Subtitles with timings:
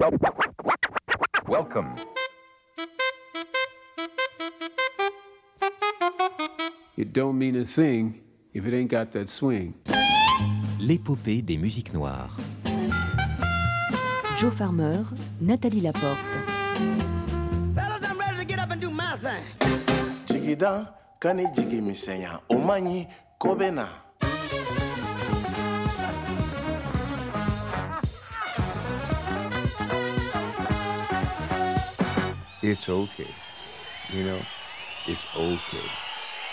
[0.00, 1.94] Welcome.
[6.96, 8.22] It don't mean a thing
[8.54, 9.74] if it ain't got that swing.
[10.80, 12.34] L'épopée des musiques noires.
[14.38, 15.04] Joe Farmer,
[15.38, 16.16] Nathalie Laporte.
[17.74, 19.44] Fellas, I'm ready to get up and do my thing.
[20.26, 22.86] jigida kani jigi misɛnya o man
[32.70, 33.26] it's okay.
[34.14, 34.38] You know,
[35.06, 35.88] it's okay.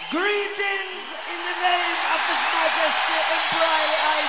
[0.10, 4.26] Greetings in the name of His Majesty Emperor I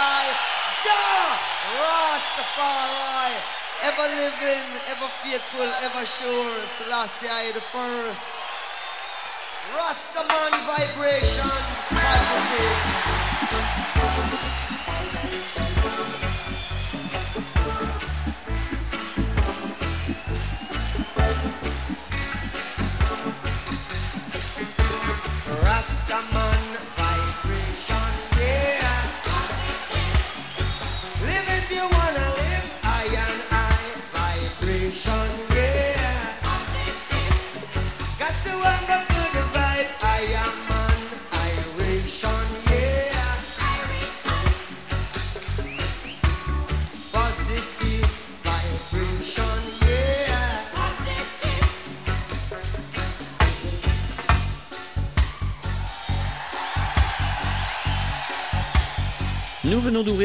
[0.00, 0.32] I,
[0.80, 1.36] Jah
[1.76, 3.36] Rastafari,
[3.84, 8.32] ever living, ever faithful, ever sure, Selassie I the first.
[9.76, 11.52] Rastaman vibration,
[11.92, 13.10] positive.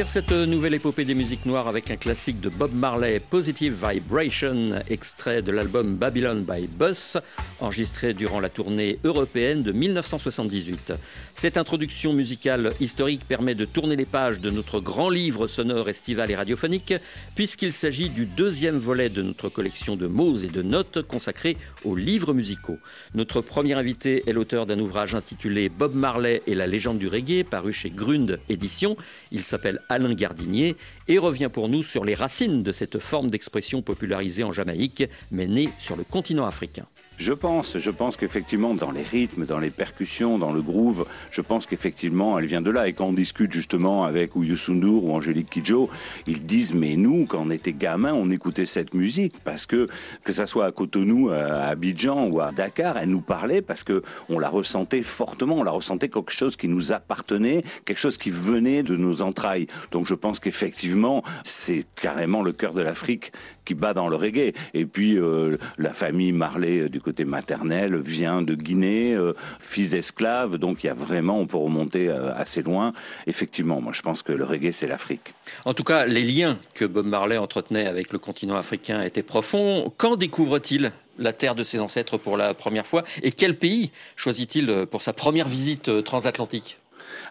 [0.07, 5.41] Cette nouvelle épopée des musiques noires avec un classique de Bob Marley, Positive Vibration, extrait
[5.41, 7.17] de l'album Babylon by Bus,
[7.59, 10.93] enregistré durant la tournée européenne de 1978.
[11.35, 16.29] Cette introduction musicale historique permet de tourner les pages de notre grand livre sonore estival
[16.31, 16.93] et radiophonique,
[17.35, 21.95] puisqu'il s'agit du deuxième volet de notre collection de mots et de notes consacrée aux
[21.95, 22.79] livres musicaux.
[23.13, 27.43] Notre premier invité est l'auteur d'un ouvrage intitulé Bob Marley et la légende du reggae,
[27.43, 28.97] paru chez Grund Éditions.
[29.31, 30.75] Il s'appelle Alain Gardinier
[31.07, 35.47] et revient pour nous sur les racines de cette forme d'expression popularisée en Jamaïque, mais
[35.47, 36.85] née sur le continent africain.
[37.17, 41.39] Je pense, je pense qu'effectivement dans les rythmes, dans les percussions, dans le groove, je
[41.39, 42.89] pense qu'effectivement elle vient de là.
[42.89, 45.89] Et quand on discute justement avec Sundur ou Angélique Kidjo,
[46.27, 49.87] ils disent mais nous quand on était gamin on écoutait cette musique parce que
[50.25, 54.03] que ça soit à Cotonou, à Abidjan ou à Dakar, elle nous parlait parce que
[54.27, 58.29] on la ressentait fortement, on la ressentait quelque chose qui nous appartenait, quelque chose qui
[58.29, 59.67] venait de nos entrailles.
[59.91, 63.31] Donc je pense qu'effectivement c'est carrément le cœur de l'Afrique
[63.63, 64.53] qui bat dans le reggae.
[64.73, 69.91] Et puis euh, la famille Marley euh, du côté maternel vient de Guinée, euh, fils
[69.91, 72.93] d'esclaves, donc il y a vraiment, on peut remonter euh, assez loin.
[73.27, 75.35] Effectivement, moi je pense que le reggae c'est l'Afrique.
[75.65, 79.93] En tout cas, les liens que Bob Marley entretenait avec le continent africain étaient profonds.
[79.97, 83.03] Quand découvre-t-il la terre de ses ancêtres pour la première fois?
[83.21, 86.77] Et quel pays choisit-il pour sa première visite euh, transatlantique?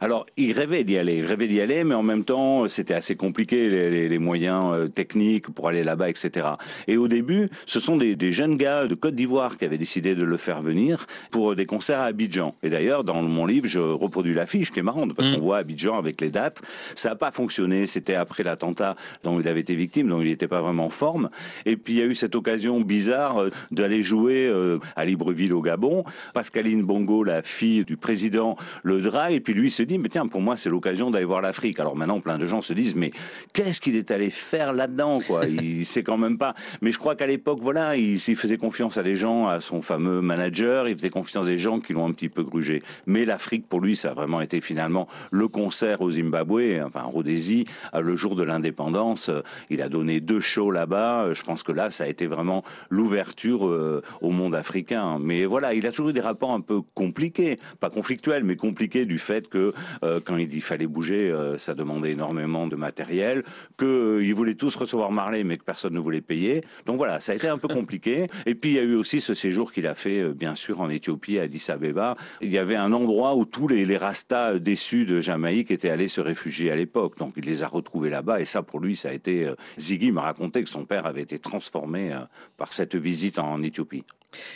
[0.01, 3.17] Alors, il rêvait d'y aller, il rêvait d'y aller, mais en même temps, c'était assez
[3.17, 6.47] compliqué, les, les- les moyens euh, techniques pour aller là-bas, etc.
[6.89, 10.15] Et au début, ce sont des, des jeunes gars de Côte d'Ivoire qui avaient décidé
[10.15, 12.55] de le faire venir pour des concerts à Abidjan.
[12.63, 15.97] Et d'ailleurs, dans mon livre, je reproduis l'affiche qui est marrante, parce qu'on voit Abidjan
[15.99, 16.63] avec les dates.
[16.95, 20.49] Ça n'a pas fonctionné, c'était après l'attentat dont il avait été victime, donc il n'était
[20.49, 21.31] pas vraiment en forme.
[21.67, 25.53] Et puis, il y a eu cette occasion bizarre euh, d'aller jouer euh, à Libreville
[25.53, 26.03] au Gabon.
[26.35, 30.27] Pascaline Bongo, la fille du président, le drague, et puis lui se dit, mais tiens,
[30.27, 31.81] pour moi, c'est l'occasion d'aller voir l'Afrique.
[31.81, 33.11] Alors maintenant, plein de gens se disent, mais
[33.53, 35.47] qu'est-ce qu'il est allé faire là-dedans, quoi?
[35.49, 36.55] Il sait quand même pas.
[36.83, 39.83] Mais je crois qu'à l'époque, voilà, il, il faisait confiance à des gens, à son
[39.83, 42.81] fameux manager, il faisait confiance à des gens qui l'ont un petit peu grugé.
[43.07, 47.11] Mais l'Afrique, pour lui, ça a vraiment été finalement le concert au Zimbabwe, enfin, en
[47.11, 49.31] Rhodésie, euh, le jour de l'indépendance.
[49.71, 51.33] Il a donné deux shows là-bas.
[51.33, 55.19] Je pense que là, ça a été vraiment l'ouverture euh, au monde africain.
[55.21, 59.07] Mais voilà, il a toujours eu des rapports un peu compliqués, pas conflictuels, mais compliqués
[59.07, 63.43] du fait que euh, quand il, fallait bouger, euh, ça demandait énormément de matériel,
[63.77, 66.63] que euh, voulaient tous recevoir Marley, mais que personne ne voulait payer.
[66.87, 68.27] Donc voilà, ça a été un peu compliqué.
[68.47, 70.91] Et puis il y a eu aussi ce séjour qu'il a fait, bien sûr, en
[70.91, 72.17] Éthiopie, à Addis Abeba.
[72.41, 76.09] Il y avait un endroit où tous les, les Rastas déçus de Jamaïque étaient allés
[76.09, 77.17] se réfugier à l'époque.
[77.19, 78.41] Donc il les a retrouvés là-bas.
[78.41, 79.49] Et ça, pour lui, ça a été.
[79.79, 82.11] Ziggy m'a raconté que son père avait été transformé
[82.57, 84.05] par cette visite en Éthiopie.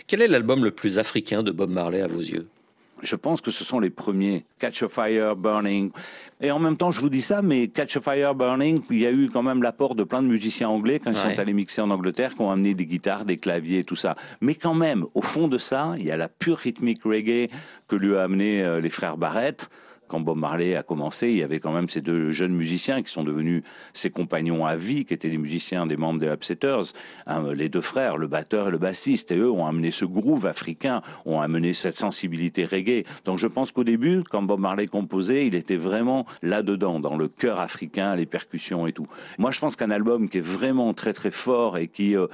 [0.06, 2.48] Quel est l'album le plus africain de Bob Marley à vos yeux?
[3.02, 4.44] Je pense que ce sont les premiers.
[4.58, 5.90] Catch a Fire, Burning.
[6.40, 9.06] Et en même temps, je vous dis ça, mais Catch a Fire, Burning, il y
[9.06, 11.34] a eu quand même l'apport de plein de musiciens anglais quand ils Ouais.
[11.34, 14.16] sont allés mixer en Angleterre, qui ont amené des guitares, des claviers, tout ça.
[14.40, 17.48] Mais quand même, au fond de ça, il y a la pure rythmique reggae
[17.88, 19.68] que lui a amené euh, les frères Barrett.
[20.08, 23.12] Quand Bob Marley a commencé, il y avait quand même ces deux jeunes musiciens qui
[23.12, 23.62] sont devenus
[23.92, 26.92] ses compagnons à vie, qui étaient les musiciens des membres des Upsetters,
[27.26, 29.30] hein, les deux frères, le batteur et le bassiste.
[29.30, 33.04] Et eux ont amené ce groove africain, ont amené cette sensibilité reggae.
[33.24, 37.28] Donc je pense qu'au début, quand Bob Marley composait, il était vraiment là-dedans, dans le
[37.28, 39.06] cœur africain, les percussions et tout.
[39.38, 42.26] Moi, je pense qu'un album qui est vraiment très très fort et qui euh,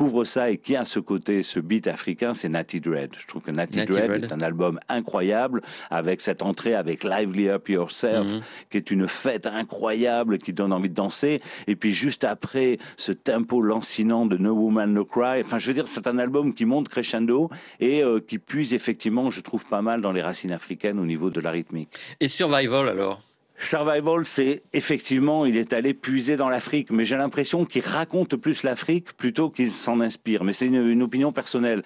[0.00, 3.10] couvre ça et qui a ce côté, ce beat africain, c'est Natty Dread.
[3.18, 4.24] Je trouve que Natty, Natty Dread, Dread.
[4.24, 5.60] est un album incroyable
[5.90, 8.42] avec cette entrée avec Lively Up Yourself, Mhm.
[8.70, 11.42] qui est une fête incroyable qui donne envie de danser.
[11.66, 15.42] Et puis juste après, ce tempo lancinant de No Woman No Cry.
[15.44, 19.28] Enfin, je veux dire, c'est un album qui monte crescendo et euh, qui puise effectivement,
[19.28, 21.90] je trouve pas mal dans les racines africaines au niveau de la rythmique.
[22.20, 23.20] Et Survival alors?
[23.60, 28.62] Survival, c'est effectivement, il est allé puiser dans l'Afrique, mais j'ai l'impression qu'il raconte plus
[28.62, 30.44] l'Afrique plutôt qu'il s'en inspire.
[30.44, 31.82] Mais c'est une, une opinion personnelle.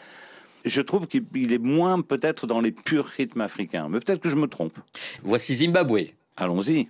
[0.64, 4.28] Je trouve qu'il il est moins peut-être dans les purs rythmes africains, mais peut-être que
[4.28, 4.78] je me trompe.
[5.24, 6.12] Voici Zimbabwe.
[6.36, 6.88] Allons-y.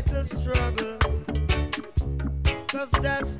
[0.00, 0.96] Little struggle.
[2.68, 3.39] Cause that's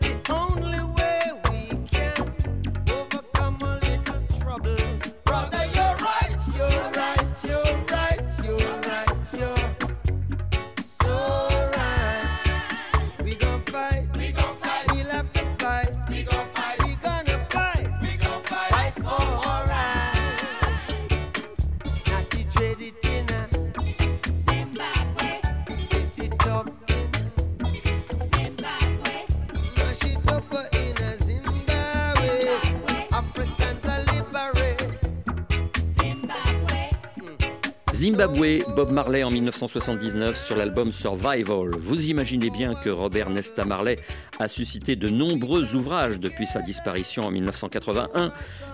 [38.21, 41.71] Zimbabwe, Bob Marley en 1979 sur l'album Survival.
[41.79, 43.97] Vous imaginez bien que Robert Nesta Marley
[44.39, 48.31] a suscité de nombreux ouvrages depuis sa disparition en 1981.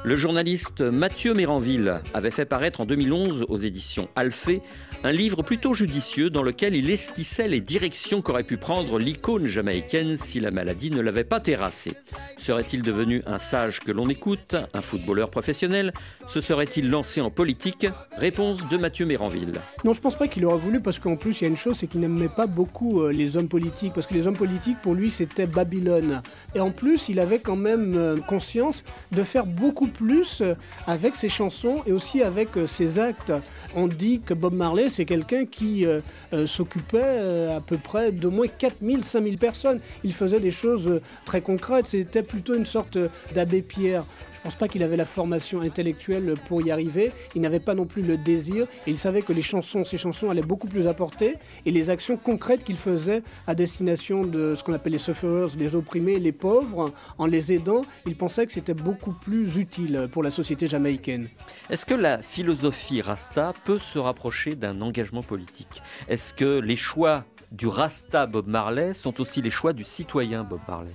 [0.06, 4.62] Le journaliste Mathieu Méranville avait fait paraître en 2011 aux éditions Alphée
[5.02, 10.16] un livre plutôt judicieux dans lequel il esquissait les directions qu'aurait pu prendre l'icône jamaïcaine
[10.16, 11.94] si la maladie ne l'avait pas terrassé.
[12.38, 15.92] Serait-il devenu un sage que l'on écoute, un footballeur professionnel?
[16.28, 17.88] Se serait-il lancé en politique?
[18.16, 19.60] Réponse de Mathieu Méranville.
[19.84, 21.78] Non, je pense pas qu'il aurait voulu parce qu'en plus, il y a une chose,
[21.78, 24.94] c'est qu'il n'aimait pas beaucoup euh, les hommes politiques parce que les hommes politiques, pour
[24.94, 26.22] lui, c'était Babylone.
[26.54, 30.42] Et en plus, il avait quand même euh, conscience de faire beaucoup plus
[30.86, 33.32] avec ses chansons et aussi avec euh, ses actes.
[33.74, 36.00] On dit que Bob Marley, c'est quelqu'un qui euh,
[36.32, 39.80] euh, s'occupait à peu près d'au moins 4000, 5000 personnes.
[40.04, 41.86] Il faisait des choses très concrètes.
[41.88, 42.98] C'était plutôt une sorte
[43.34, 44.04] d'abbé Pierre.
[44.46, 47.10] Pense pas qu'il avait la formation intellectuelle pour y arriver.
[47.34, 48.68] Il n'avait pas non plus le désir.
[48.86, 51.34] Et il savait que les chansons, ses chansons allaient beaucoup plus apporter.
[51.64, 55.74] Et les actions concrètes qu'il faisait à destination de ce qu'on appelle les sufferers, les
[55.74, 60.30] opprimés, les pauvres, en les aidant, il pensait que c'était beaucoup plus utile pour la
[60.30, 61.28] société jamaïcaine.
[61.68, 65.82] Est-ce que la philosophie Rasta peut se rapprocher d'un engagement politique?
[66.06, 70.60] Est-ce que les choix du Rasta Bob Marley sont aussi les choix du citoyen Bob
[70.68, 70.92] Marley?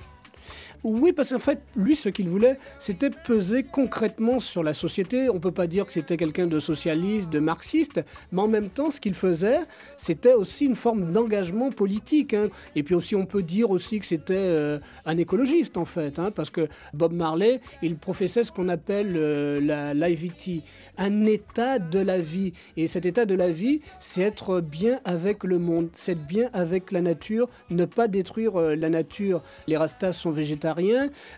[0.84, 5.30] Oui, parce qu'en fait, lui, ce qu'il voulait, c'était peser concrètement sur la société.
[5.30, 8.02] On ne peut pas dire que c'était quelqu'un de socialiste, de marxiste,
[8.32, 9.60] mais en même temps, ce qu'il faisait,
[9.98, 12.34] c'était aussi une forme d'engagement politique.
[12.34, 12.50] hein.
[12.76, 16.32] Et puis aussi, on peut dire aussi que c'était euh, un écologiste, en fait, hein,
[16.32, 20.64] parce que Bob Marley, il professait ce qu'on appelle euh, la l'IVT,
[20.98, 22.54] un état de la vie.
[22.76, 26.50] Et cet état de la vie, c'est être bien avec le monde, c'est être bien
[26.54, 29.44] avec la nature, ne pas détruire euh, la nature.
[29.68, 30.71] Les Rastas sont végétariens,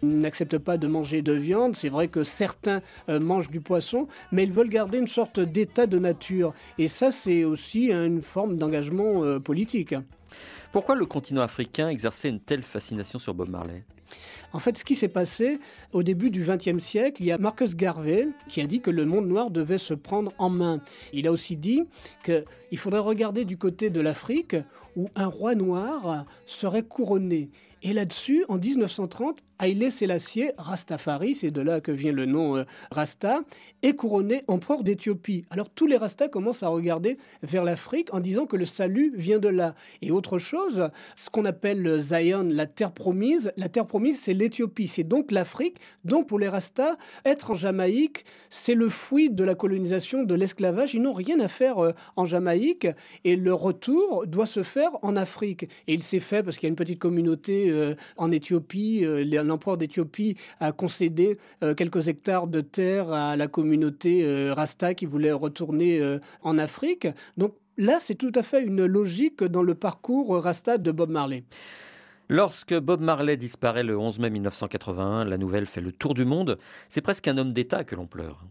[0.02, 1.76] n'acceptent pas de manger de viande.
[1.76, 5.88] C'est vrai que certains euh, mangent du poisson, mais ils veulent garder une sorte d'état
[5.88, 6.54] de nature.
[6.78, 9.96] Et ça, c'est aussi une forme d'engagement euh, politique.
[10.72, 13.84] Pourquoi le continent africain exerçait une telle fascination sur Bob Marley?
[14.54, 15.60] En fait, ce qui s'est passé
[15.92, 19.04] au début du XXe siècle, il y a Marcus Garvey qui a dit que le
[19.04, 20.80] monde noir devait se prendre en main.
[21.12, 21.84] Il a aussi dit
[22.24, 24.56] qu'il faudrait regarder du côté de l'Afrique
[24.96, 27.50] où un roi noir serait couronné.
[27.86, 32.64] Et là-dessus, en 1930, Haïlé Sélassié, Rastafari, c'est de là que vient le nom euh,
[32.92, 33.42] Rasta,
[33.82, 35.44] est couronné empereur d'Éthiopie.
[35.50, 39.38] Alors tous les Rastas commencent à regarder vers l'Afrique en disant que le salut vient
[39.38, 39.76] de là.
[40.02, 44.88] Et autre chose, ce qu'on appelle Zion, la terre promise, la terre promise, c'est l'Éthiopie,
[44.88, 45.78] c'est donc l'Afrique.
[46.04, 50.94] Donc pour les Rastas, être en Jamaïque, c'est le fruit de la colonisation, de l'esclavage.
[50.94, 52.88] Ils n'ont rien à faire euh, en Jamaïque
[53.24, 55.64] et le retour doit se faire en Afrique.
[55.88, 59.06] Et il s'est fait parce qu'il y a une petite communauté euh, en Éthiopie.
[59.06, 61.38] Euh, L'empereur d'Éthiopie a concédé
[61.78, 67.08] quelques hectares de terre à la communauté Rasta qui voulait retourner en Afrique.
[67.38, 71.44] Donc là, c'est tout à fait une logique dans le parcours Rasta de Bob Marley.
[72.30, 76.58] Lorsque Bob Marley disparaît le 11 mai 1981, la nouvelle fait le tour du monde.
[76.90, 78.46] C'est presque un homme d'État que l'on pleure.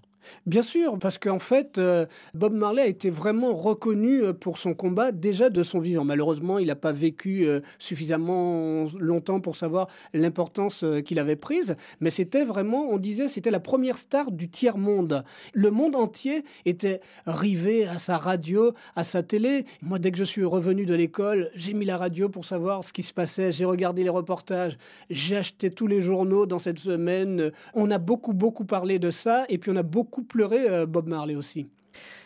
[0.46, 4.74] Bien sûr, parce qu'en fait, euh, Bob Marley a été vraiment reconnu euh, pour son
[4.74, 6.04] combat déjà de son vivant.
[6.04, 12.10] Malheureusement, il n'a pas vécu euh, suffisamment longtemps pour savoir l'importance qu'il avait prise, mais
[12.10, 15.24] c'était vraiment, on disait, c'était la première star du tiers-monde.
[15.54, 19.64] Le monde entier était rivé à sa radio, à sa télé.
[19.80, 22.92] Moi, dès que je suis revenu de l'école, j'ai mis la radio pour savoir ce
[22.92, 24.76] qui se passait, j'ai regardé les reportages,
[25.10, 27.52] j'ai acheté tous les journaux dans cette semaine.
[27.74, 30.84] On a beaucoup, beaucoup parlé de ça, et puis on a beaucoup beaucoup pleuré euh,
[30.84, 31.68] Bob Marley aussi.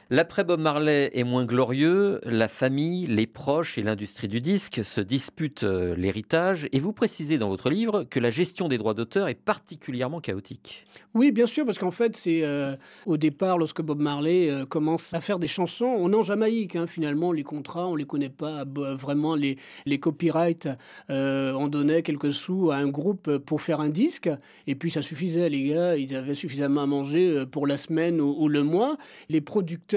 [0.08, 5.00] L'après Bob Marley est moins glorieux, la famille, les proches et l'industrie du disque se
[5.00, 9.26] disputent euh, l'héritage et vous précisez dans votre livre que la gestion des droits d'auteur
[9.26, 10.86] est particulièrement chaotique.
[11.14, 15.12] Oui, bien sûr, parce qu'en fait, c'est euh, au départ, lorsque Bob Marley euh, commence
[15.12, 18.28] à faire des chansons, on est en Jamaïque, hein, finalement, les contrats, on les connaît
[18.28, 20.68] pas vraiment, les, les copyrights,
[21.08, 24.30] on donnait quelques sous à un groupe pour faire un disque,
[24.68, 28.46] et puis ça suffisait, les gars, ils avaient suffisamment à manger pour la semaine ou
[28.48, 28.96] le mois.
[29.28, 29.95] Les producteurs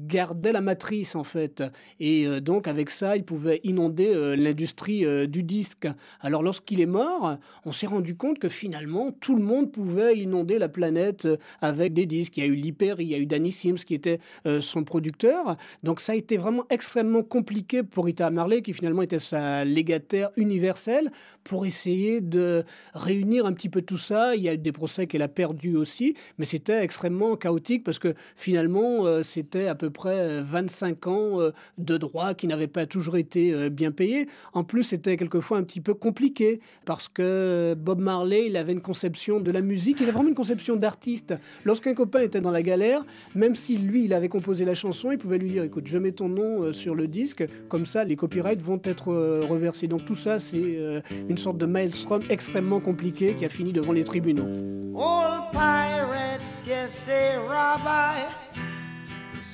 [0.00, 1.62] gardait la matrice en fait.
[2.00, 5.88] Et euh, donc avec ça, il pouvait inonder euh, l'industrie euh, du disque.
[6.20, 10.58] Alors lorsqu'il est mort, on s'est rendu compte que finalement, tout le monde pouvait inonder
[10.58, 11.28] la planète
[11.60, 12.36] avec des disques.
[12.36, 14.20] Il y a eu Lipper, il y a eu Danny Sims qui était
[14.60, 15.56] son producteur.
[15.82, 20.30] Donc ça a été vraiment extrêmement compliqué pour Rita Marley, qui finalement était sa légataire
[20.36, 21.10] universelle,
[21.44, 22.64] pour essayer de
[22.94, 24.34] réunir un petit peu tout ça.
[24.36, 27.98] Il y a eu des procès qu'elle a perdus aussi, mais c'était extrêmement chaotique parce
[27.98, 32.66] que finalement, euh, c'était à peu près 25 euh, ans euh, de droits qui n'avaient
[32.66, 34.28] pas toujours été bien payés.
[34.52, 38.80] En plus, c'était quelquefois un petit peu compliqué parce que Bob Marley, il avait une
[38.80, 41.34] conception de la musique, il avait vraiment une conception d'artiste.
[41.64, 43.04] Lorsqu'un copain était dans la galère,
[43.34, 46.12] même si lui, il avait composé la chanson, il pouvait lui dire, écoute, je mets
[46.12, 49.08] ton nom sur le disque, comme ça, les copyrights vont être
[49.48, 49.86] reversés.
[49.86, 54.04] Donc tout ça, c'est une sorte de maelstrom extrêmement compliqué qui a fini devant les
[54.04, 54.48] tribunaux.
[54.94, 58.20] All pirates, yes, they rabbi,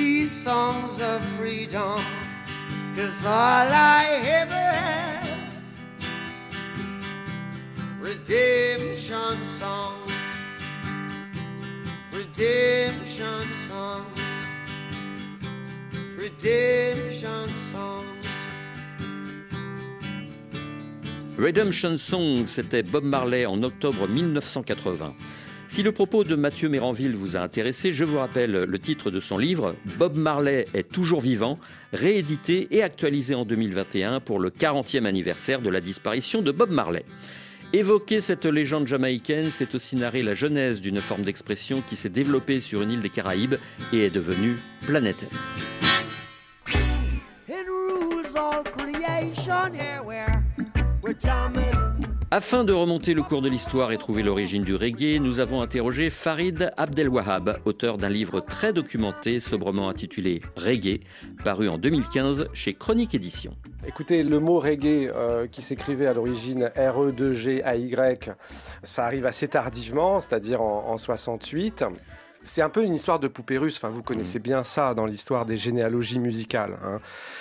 [0.00, 2.02] these songs of freedom?
[2.96, 3.68] Cause all
[4.00, 4.04] I
[4.40, 5.40] ever have,
[8.00, 10.18] redemption songs,
[12.12, 14.26] redemption songs,
[16.16, 18.10] redemption songs.
[21.38, 25.14] Redemption Song, c'était Bob Marley en octobre 1980.
[25.70, 29.20] Si le propos de Mathieu Méranville vous a intéressé, je vous rappelle le titre de
[29.20, 31.60] son livre Bob Marley est toujours vivant,
[31.92, 37.04] réédité et actualisé en 2021 pour le 40e anniversaire de la disparition de Bob Marley.
[37.72, 42.60] Évoquer cette légende jamaïcaine, c'est aussi narrer la genèse d'une forme d'expression qui s'est développée
[42.60, 43.54] sur une île des Caraïbes
[43.92, 45.28] et est devenue planétaire.
[52.32, 56.10] Afin de remonter le cours de l'histoire et trouver l'origine du reggae, nous avons interrogé
[56.10, 61.00] Farid Abdelwahab, auteur d'un livre très documenté, sobrement intitulé Reggae,
[61.42, 63.50] paru en 2015 chez Chronique Édition.
[63.84, 68.30] Écoutez, le mot reggae euh, qui s'écrivait à l'origine R-E-2-G-A-Y,
[68.84, 71.84] ça arrive assez tardivement, c'est-à-dire en, en 68.
[72.52, 73.76] C'est un peu une histoire de poupée russe.
[73.76, 76.76] Enfin, vous connaissez bien ça dans l'histoire des généalogies musicales.
[76.84, 76.98] hein.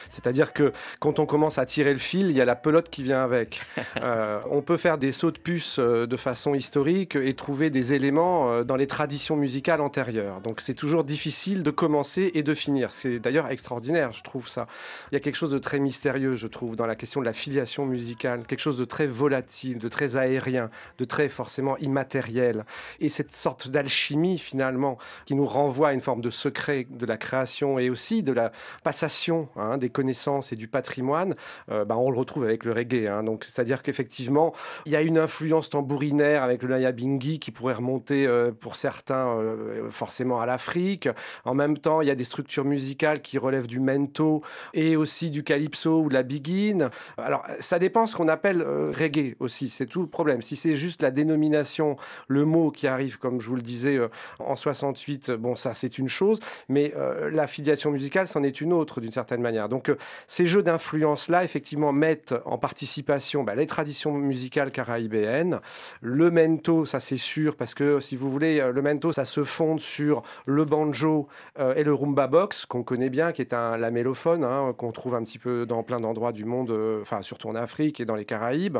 [0.08, 3.04] C'est-à-dire que quand on commence à tirer le fil, il y a la pelote qui
[3.04, 3.62] vient avec.
[4.02, 7.94] Euh, on peut faire des sauts de puce euh, de façon historique et trouver des
[7.94, 10.42] éléments euh, dans les traditions musicales antérieures.
[10.42, 12.92] Donc c'est toujours difficile de commencer et de finir.
[12.92, 14.68] C'est d'ailleurs extraordinaire, je trouve ça.
[15.12, 17.34] Il y a quelque chose de très mystérieux, je trouve, dans la question de la
[17.34, 22.64] filiation musicale, quelque chose de très volatile, de très aérien, de très forcément immatériel.
[23.00, 27.18] Et cette sorte d'alchimie finalement qui nous renvoie à une forme de secret de la
[27.18, 28.52] création et aussi de la
[28.84, 31.36] passation hein, des connaissances et du patrimoine,
[31.72, 33.08] euh, bah, on le retrouve avec le reggae.
[33.08, 33.24] hein.
[33.24, 34.54] Donc, c'est-à-dire qu'effectivement,
[34.86, 39.28] il y a une influence tambourinaire avec le Nyabingi qui pourrait remonter euh, pour certains
[39.38, 41.10] euh, forcément à l'Afrique.
[41.46, 44.42] En même temps, il y a des structures musicales qui relèvent du mento
[44.74, 46.88] et aussi du calypso ou de la biguine.
[47.18, 49.70] Alors, ça dépend ce qu'on appelle euh, reggae aussi.
[49.70, 50.42] C'est tout le problème.
[50.42, 54.00] Si c'est juste la dénomination, le mot qui arrive, comme je vous le disais,
[54.40, 58.74] en 68, bon, ça c'est une chose, mais euh, la filiation musicale, c'en est une
[58.74, 59.70] autre d'une certaine manière.
[59.70, 65.60] Donc, euh, ces jeux d'influence-là, effectivement, mettent en participation bah, les traditions musicales caraïbéennes,
[66.02, 69.44] le mento, ça c'est sûr, parce que si vous voulez, euh, le mento, ça se
[69.44, 71.28] fonde sur le banjo
[71.60, 75.16] euh, et le rumba box, qu'on connaît bien, qui est un lamellophone, hein, qu'on trouve
[75.16, 78.16] un petit peu dans plein d'endroits du monde, euh, enfin surtout en Afrique et dans
[78.16, 78.80] les Caraïbes,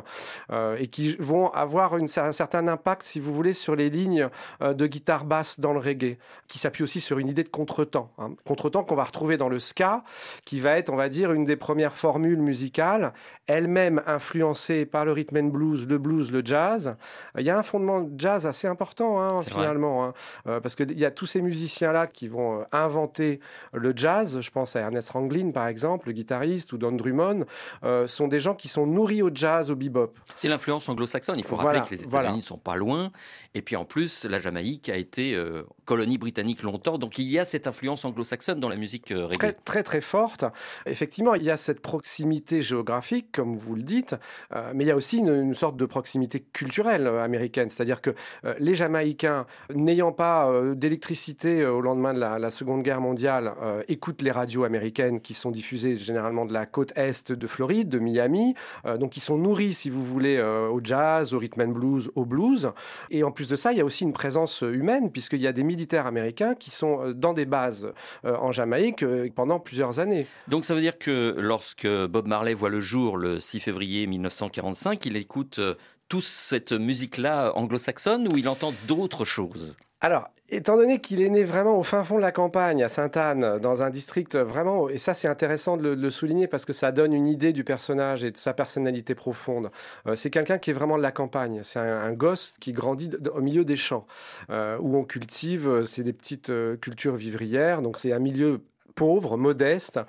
[0.52, 4.30] euh, et qui vont avoir un certain impact, si vous voulez, sur les lignes
[4.62, 6.18] euh, de guitare basse dans le reggae,
[6.48, 8.12] qui s'appuie aussi sur une idée de contretemps.
[8.18, 8.32] Hein.
[8.46, 10.04] Contretemps qu'on va retrouver dans le ska,
[10.46, 13.14] qui va être, on va dire, une des premières formules musicales,
[13.48, 16.96] elle-même influencée par le rhythm and blues, le blues, le jazz.
[17.38, 20.14] Il y a un fondement de jazz assez important, hein, finalement, hein,
[20.48, 23.40] euh, parce qu'il y a tous ces musiciens-là qui vont euh, inventer
[23.74, 24.40] le jazz.
[24.42, 27.46] Je pense à Ernest Ranglin, par exemple, le guitariste, ou Don Drummond,
[27.84, 30.14] euh, sont des gens qui sont nourris au jazz, au bebop.
[30.36, 31.36] C'est l'influence anglo-saxonne.
[31.38, 32.38] Il faut Voilà, rappeler que les États-Unis voilà.
[32.38, 33.12] ne sont pas loin.
[33.54, 37.00] Et puis en plus, la Jamaïque a été euh, colonie britannique longtemps.
[37.00, 39.56] Donc il y a cette influence anglo-saxonne dans la musique euh, très reggae.
[39.66, 40.46] très très forte.
[40.86, 44.16] Effectivement, il y a cette proximité géographique, comme vous le dites,
[44.54, 47.72] euh, mais il y a aussi une, sorte de proximité culturelle euh, américaine.
[47.72, 48.12] C'est-à-dire que
[48.60, 53.54] les Jamaïcains, n'ayant pas d'électricité au lendemain de la, Seconde Guerre mondiale,
[53.88, 58.00] écoutent les radios américaines qui sont diffusées généralement de la côte est de Floride, de
[58.00, 58.54] Miami.
[59.00, 62.72] Donc ils sont nourris, si vous voulez, au jazz, au rhythm and blues, au blues.
[63.10, 65.54] Et en plus de ça, il y a aussi une présence humaine, puisqu'il y a
[65.54, 65.64] des
[65.94, 67.92] américains qui sont euh, dans des bases
[68.26, 70.28] euh, en Jamaïque euh, pendant plusieurs années.
[70.48, 75.06] Donc ça veut dire que lorsque Bob Marley voit le jour le 6 février 1945,
[75.06, 75.60] il écoute
[76.08, 79.76] toute cette musique-là anglo-saxonne ou il entend d'autres choses?
[80.02, 83.60] Alors, étant donné qu'il est né vraiment au fin fond de la campagne, à Sainte-Anne,
[83.60, 87.12] dans un district vraiment, et ça c'est intéressant de le, souligner parce que ça donne
[87.12, 89.72] une idée du personnage et de sa personnalité profonde.
[90.08, 91.62] Euh, c'est quelqu'un qui est vraiment de la campagne.
[91.64, 94.08] C'est un, gosse qui grandit au milieu des champs,
[94.50, 98.62] euh, où on cultive, euh, c'est des petites cultures vivrières, donc c'est un milieu
[98.96, 100.00] pauvre, modeste.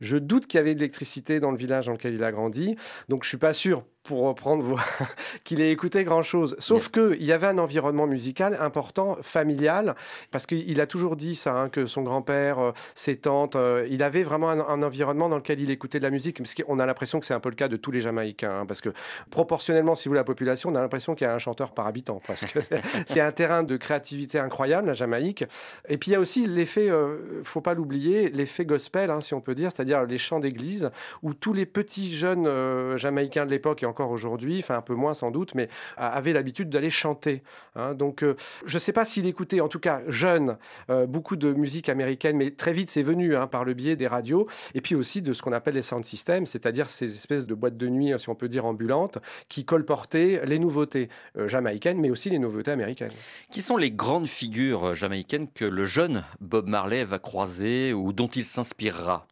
[0.00, 2.76] Je doute qu'il y avait de l'électricité dans le village dans lequel il a grandi,
[3.08, 4.76] donc je suis pas sûr pour reprendre
[5.44, 6.56] qu'il ait écouté grand-chose.
[6.58, 9.94] Sauf qu'il y avait un environnement musical important, familial,
[10.30, 14.02] parce qu'il a toujours dit ça, hein, que son grand-père, euh, ses tantes, euh, il
[14.02, 16.38] avait vraiment un, un environnement dans lequel il écoutait de la musique.
[16.38, 18.66] Parce qu'on a l'impression que c'est un peu le cas de tous les Jamaïcains, hein,
[18.66, 18.90] parce que
[19.30, 22.20] proportionnellement, si vous la population, on a l'impression qu'il y a un chanteur par habitant,
[22.26, 22.58] parce que
[23.06, 25.44] c'est un terrain de créativité incroyable, la Jamaïque.
[25.88, 29.34] Et puis il y a aussi l'effet, euh, faut pas l'oublier, l'effet gospel, hein, si
[29.34, 30.90] on peut dire, c'est-à-dire les chants d'église,
[31.22, 35.14] où tous les petits jeunes euh, Jamaïcains de l'époque et aujourd'hui, enfin un peu moins
[35.14, 37.42] sans doute, mais a- avaient l'habitude d'aller chanter.
[37.74, 37.94] hein.
[37.94, 40.58] Donc euh, je ne sais pas s'il écoutait, en tout cas jeune,
[40.90, 44.06] euh, beaucoup de musique américaine, mais très vite c'est venu hein, par le biais des
[44.06, 47.54] radios, et puis aussi de ce qu'on appelle les sound systems, c'est-à-dire ces espèces de
[47.54, 52.10] boîtes de nuit, si on peut dire ambulantes, qui colportaient les nouveautés euh, jamaïcaines, mais
[52.10, 53.12] aussi les nouveautés américaines.
[53.50, 58.28] Qui sont les grandes figures jamaïcaines que le jeune Bob Marley va croiser ou dont
[58.28, 59.26] il s'inspirera?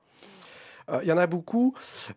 [0.91, 1.75] Euh, Il y en a beaucoup.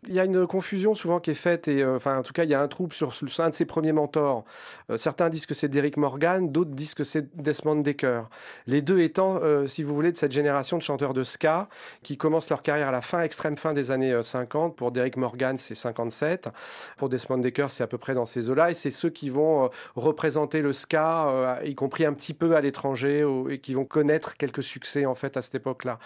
[0.08, 2.44] Il y a une confusion souvent qui est faite, et euh, enfin, en tout cas,
[2.44, 4.44] il y a un trouble sur, sur un de ses premiers mentors.
[4.90, 8.24] Euh, certains disent que c'est Derrick Morgan, d'autres disent que c'est Desmond Decker.
[8.66, 11.70] Les deux étant, si vous voulez, de cette génération de chanteurs de ska
[12.04, 14.76] qui commencent leur carrière à la fin, extrême fin des années euh, 50.
[14.76, 16.50] Pour Derrick Morgan, c'est 57.
[16.98, 18.72] Pour Desmond Decker, c'est à peu près dans ces eaux-là.
[18.72, 23.26] Et c'est ceux qui vont représenter le ska, y compris un petit peu à l'étranger,
[23.50, 26.00] et qui vont connaître quelques succès, en fait, à cette époque-là.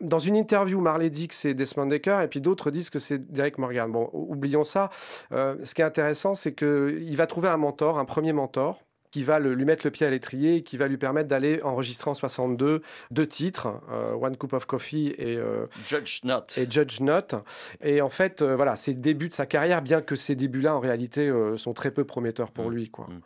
[0.00, 3.58] Dans une interview, Marley que c'est Desmond Decker Et puis d'autres disent que c'est Derek
[3.58, 3.90] Morgan.
[3.90, 4.90] Bon, oublions ça.
[5.32, 8.85] Euh, ce qui est intéressant, c'est qu'il va trouver un mentor, un premier mentor,
[9.16, 12.12] qui va lui mettre le pied à l'étrier, qui va lui permettre d'aller enregistrer en
[12.12, 16.42] 62 deux titres, euh, One Cup of Coffee et euh, Judge Not.
[16.58, 17.42] Et Judge Not.
[17.82, 20.76] Et en fait, euh, voilà, c'est le début de sa carrière, bien que ces débuts-là,
[20.76, 22.74] en réalité, sont très peu prometteurs pour mm.
[22.74, 22.90] lui.
[22.90, 23.06] Quoi.
[23.06, 23.20] Mm.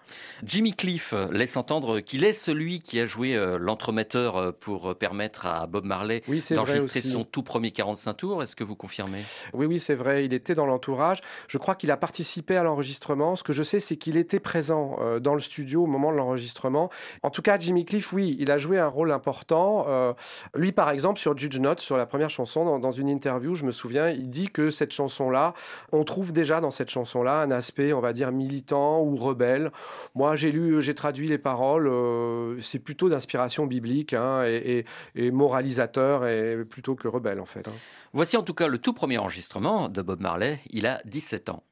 [0.44, 5.85] Jimmy Cliff laisse entendre qu'il est celui qui a joué l'entremetteur pour permettre à Bob
[5.85, 8.42] Marley d'enregistrer son tout premier 45 tours.
[8.44, 9.24] Est-ce que vous confirmez?
[9.55, 10.24] Oui, oui, c'est vrai.
[10.24, 11.20] Il était dans l'entourage.
[11.48, 13.35] Je crois qu'il a participé à l'enregistrement.
[13.35, 16.90] Ce que je sais, c'est qu'il était présent dans le studio au moment de l'enregistrement.
[17.22, 19.86] En tout cas, Jimmy Cliff, oui, il a joué un rôle important.
[19.88, 20.12] Euh,
[20.54, 23.72] lui, par exemple, sur Judge Note, sur la première chanson, dans, une interview, je me
[23.72, 25.54] souviens, il dit que cette chanson-là,
[25.92, 29.70] on trouve déjà dans cette chanson-là un aspect, on va dire, militant ou rebelle.
[30.14, 34.84] Moi, j'ai lu, j'ai traduit les paroles, euh, c'est plutôt d'inspiration biblique hein, et,
[35.30, 37.68] moralisateur et plutôt que rebelle, en fait.
[37.68, 37.72] Hein.
[38.12, 40.58] Voici en tout cas le tout premier enregistrement de Bob Marley.
[40.70, 41.62] Il a 17 ans.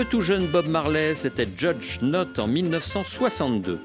[0.00, 3.78] Le tout jeune Bob Marley, c'était Judge Not en 1962.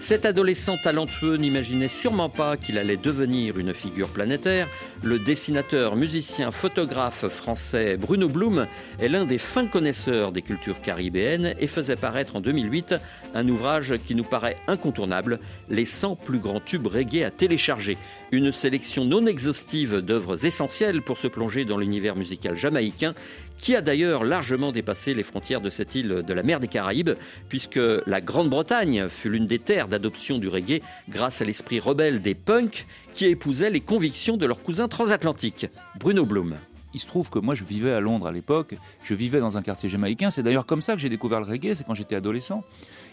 [0.00, 4.68] Cet adolescent talentueux n'imaginait sûrement pas qu'il allait devenir une figure planétaire.
[5.02, 8.66] Le dessinateur, musicien, photographe français Bruno Blum
[9.00, 12.96] est l'un des fins connaisseurs des cultures caribéennes et faisait paraître en 2008
[13.34, 15.38] un ouvrage qui nous paraît incontournable,
[15.70, 17.96] Les 100 plus grands tubes reggae à télécharger.
[18.30, 23.14] Une sélection non exhaustive d'œuvres essentielles pour se plonger dans l'univers musical jamaïcain
[23.62, 27.12] qui a d'ailleurs largement dépassé les frontières de cette île de la mer des Caraïbes,
[27.48, 32.34] puisque la Grande-Bretagne fut l'une des terres d'adoption du reggae grâce à l'esprit rebelle des
[32.34, 35.68] punks qui épousaient les convictions de leurs cousins transatlantiques.
[36.00, 36.56] Bruno Blum.
[36.92, 39.62] Il se trouve que moi je vivais à Londres à l'époque, je vivais dans un
[39.62, 42.64] quartier jamaïcain, c'est d'ailleurs comme ça que j'ai découvert le reggae, c'est quand j'étais adolescent.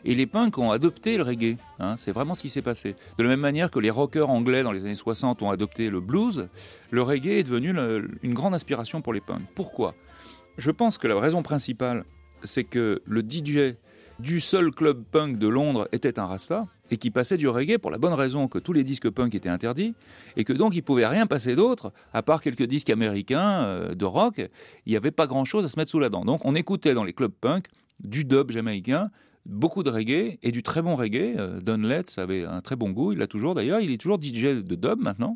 [0.03, 2.95] Et les punks ont adopté le reggae, hein, c'est vraiment ce qui s'est passé.
[3.19, 6.01] De la même manière que les rockers anglais dans les années 60 ont adopté le
[6.01, 6.49] blues,
[6.89, 7.73] le reggae est devenu
[8.23, 9.45] une grande inspiration pour les punks.
[9.55, 9.93] Pourquoi?
[10.59, 12.05] Je pense que la raison principale,
[12.43, 13.75] c'est que le DJ
[14.19, 17.91] du seul club punk de Londres était un rasta et qui passait du reggae pour
[17.91, 19.93] la bonne raison que tous les disques punk étaient interdits
[20.35, 24.05] et que donc il pouvait rien passer d'autre à part quelques disques américains euh, de
[24.05, 24.49] rock.
[24.85, 26.25] Il n'y avait pas grand chose à se mettre sous la dent.
[26.25, 27.67] Donc on écoutait dans les clubs punk
[28.01, 29.09] du dub jamaïcain
[29.45, 31.35] beaucoup de reggae et du très bon reggae.
[31.37, 34.21] Euh, Don Letts avait un très bon goût, il l'a toujours d'ailleurs, il est toujours
[34.21, 35.35] DJ de dub maintenant.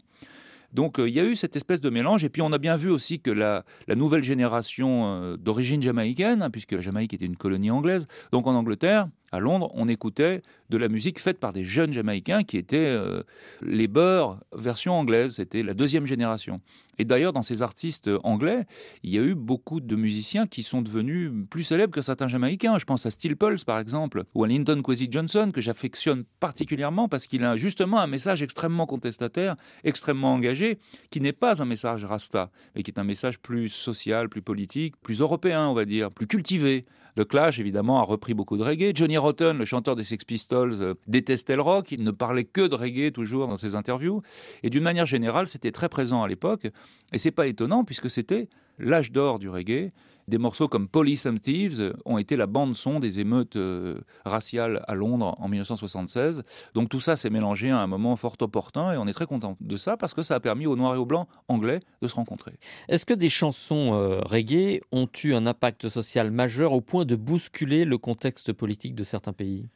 [0.74, 2.24] Donc euh, il y a eu cette espèce de mélange.
[2.24, 3.64] Et puis on a bien vu aussi que la,
[3.96, 8.56] nouvelle génération euh, d'origine jamaïcaine, hein, puisque la Jamaïque était une colonie anglaise, donc en
[8.56, 12.78] Angleterre, à Londres, on écoutait de la musique faite par des jeunes Jamaïcains qui étaient
[12.78, 13.24] euh,
[13.64, 15.34] les Beurs version anglaise.
[15.38, 16.62] C'était la deuxième génération.
[17.00, 18.66] Et d'ailleurs, dans ces artistes anglais,
[19.02, 22.78] il y a eu beaucoup de musiciens qui sont devenus plus célèbres que certains Jamaïcains.
[22.78, 27.10] Je pense à Steel Pulse, par exemple, ou à Linton Kwesi Johnson, que j'affectionne particulièrement
[27.10, 30.78] parce qu'il a justement un message extrêmement contestataire, extrêmement engagé,
[31.10, 34.94] qui n'est pas un message rasta, mais qui est un message plus social, plus politique,
[35.02, 36.86] plus européen, on va dire, plus cultivé.
[37.16, 38.92] Le Clash, évidemment, a repris beaucoup de reggae.
[38.96, 41.92] Johnny Rotten, le chanteur des Sex Pistols, euh, détestait le rock.
[41.92, 44.22] Il ne parlait que de reggae toujours dans ses interviews.
[44.64, 46.68] Et d'une manière générale, c'était très présent à l'époque.
[47.12, 48.50] Et c'est pas étonnant puisque c'était
[48.80, 49.92] l'âge d'or du reggae.
[50.28, 54.96] Des morceaux comme Police and Thieves ont été la bande-son des émeutes euh, raciales à
[54.96, 56.44] Londres en 1976.
[56.74, 59.58] Donc tout ça s'est mélangé à un moment fort opportun et on est très content
[59.60, 62.16] de ça parce que ça a permis aux noirs et aux blancs anglais de se
[62.16, 62.54] rencontrer.
[62.88, 67.18] Est-ce que des chansons euh, reggae ont eu un impact social majeur au point de
[67.18, 69.68] bousculer le contexte politique de certains pays?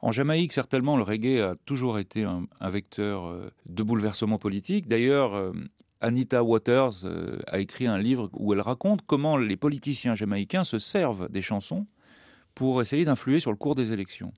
[0.00, 4.88] En Jamaïque, certainement, le reggae a toujours été un, vecteur euh, de bouleversement politique.
[4.88, 5.34] D'ailleurs,
[6.00, 7.04] Anita Waters
[7.46, 11.86] a écrit un livre où elle raconte comment les politiciens jamaïcains se servent des chansons
[12.54, 14.32] pour essayer d'influer sur le cours des élections.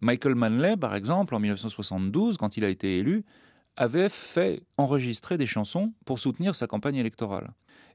[0.00, 3.24] Michael Manley, par exemple, en 1972, quand il a été élu,
[3.76, 7.50] avait fait enregistrer des chansons pour soutenir sa campagne électorale.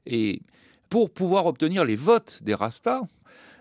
[0.06, 0.42] Et
[0.88, 3.02] pour pouvoir obtenir les votes des Rastas,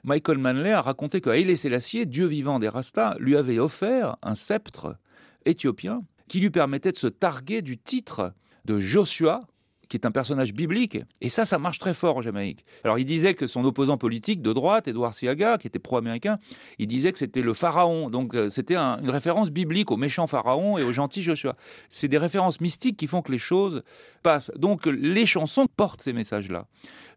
[0.04, 4.36] Michael Manley a raconté que Haile Selassie, dieu vivant des Rastas, lui avait offert un
[4.36, 4.98] sceptre
[5.46, 8.34] éthiopien qui lui permettait de se targuer du titre
[8.66, 9.42] de Joshua,
[9.88, 11.00] qui est un personnage biblique.
[11.22, 12.66] Et ça, ça marche très fort en Jamaïque.
[12.84, 16.40] Alors il disait que son opposant politique de droite, Edward Siaga, qui était pro-américain,
[16.80, 18.10] il disait que c'était le pharaon.
[18.10, 21.56] Donc euh, c'était une référence biblique au méchant pharaon et au gentil Joshua.
[21.90, 23.84] C'est des références mystiques qui font que les choses
[24.24, 24.52] passent.
[24.56, 26.68] Donc les chansons portent ces messages-là.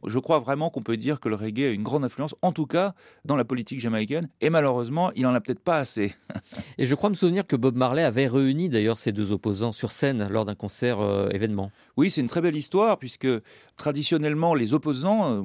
[0.06, 2.66] Je crois vraiment qu'on peut dire que le reggae a une grande influence, en tout
[2.66, 6.14] cas dans la politique jamaïcaine, et malheureusement, il n'en a peut-être pas assez.
[6.78, 9.90] et je crois me souvenir que Bob Marley avait réuni d'ailleurs ces deux opposants sur
[9.90, 11.70] scène lors d'un concert euh, événement.
[11.96, 13.28] Oui, c'est une très belle histoire, puisque
[13.76, 15.42] traditionnellement, les opposants euh,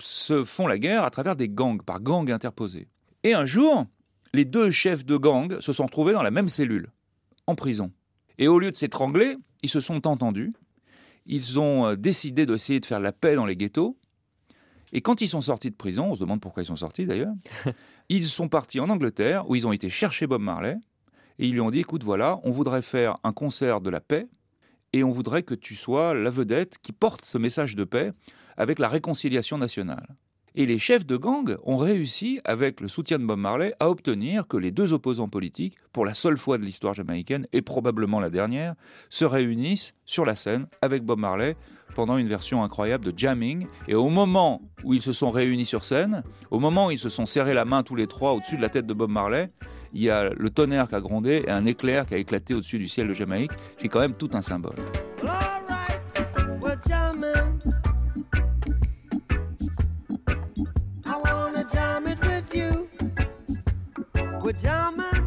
[0.00, 2.88] se font la guerre à travers des gangs, par gangs interposés.
[3.24, 3.86] Et un jour,
[4.32, 6.90] les deux chefs de gang se sont trouvés dans la même cellule,
[7.46, 7.92] en prison.
[8.38, 10.52] Et au lieu de s'étrangler, ils se sont entendus
[11.28, 13.96] ils ont euh, décidé d'essayer de faire la paix dans les ghettos.
[14.92, 17.34] Et quand ils sont sortis de prison, on se demande pourquoi ils sont sortis d'ailleurs,
[18.08, 20.76] ils sont partis en Angleterre où ils ont été chercher Bob Marley
[21.38, 24.26] et ils lui ont dit écoute voilà, on voudrait faire un concert de la paix
[24.94, 28.12] et on voudrait que tu sois la vedette qui porte ce message de paix
[28.56, 30.16] avec la réconciliation nationale.
[30.58, 34.48] Et les chefs de gang ont réussi, avec le soutien de Bob Marley, à obtenir
[34.48, 38.28] que les deux opposants politiques, pour la seule fois de l'histoire jamaïcaine, et probablement la
[38.28, 38.74] dernière,
[39.08, 41.56] se réunissent sur la scène avec Bob Marley
[41.94, 43.68] pendant une version incroyable de jamming.
[43.86, 47.08] Et au moment où ils se sont réunis sur scène, au moment où ils se
[47.08, 49.46] sont serrés la main tous les trois au-dessus de la tête de Bob Marley,
[49.94, 52.78] il y a le tonnerre qui a grondé et un éclair qui a éclaté au-dessus
[52.78, 53.52] du ciel de Jamaïque.
[53.76, 54.74] C'est quand même tout un symbole.
[64.48, 65.17] Pajama.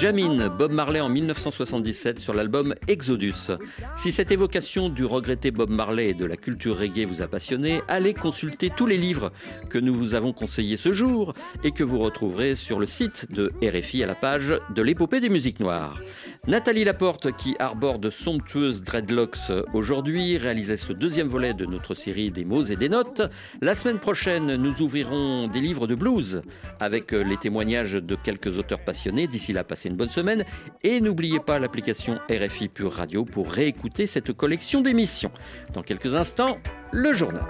[0.00, 3.50] Jamin, Bob Marley en 1977 sur l'album Exodus.
[3.98, 7.82] Si cette évocation du regretté Bob Marley et de la culture reggae vous a passionné,
[7.86, 9.30] allez consulter tous les livres
[9.68, 11.34] que nous vous avons conseillés ce jour
[11.64, 15.28] et que vous retrouverez sur le site de RFI à la page de l'épopée des
[15.28, 16.00] musiques noires.
[16.46, 22.30] Nathalie Laporte, qui arbore de somptueuses dreadlocks aujourd'hui, réalisait ce deuxième volet de notre série
[22.30, 23.22] des mots et des notes.
[23.60, 26.42] La semaine prochaine, nous ouvrirons des livres de blues
[26.80, 29.26] avec les témoignages de quelques auteurs passionnés.
[29.26, 30.44] D'ici là, passez une bonne semaine
[30.82, 35.32] et n'oubliez pas l'application RFI Pure Radio pour réécouter cette collection d'émissions.
[35.74, 36.58] Dans quelques instants,
[36.90, 37.44] le journal.